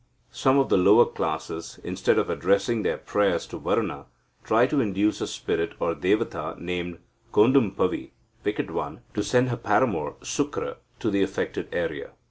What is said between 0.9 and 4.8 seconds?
classes, instead of addressing their prayers to Varuna, try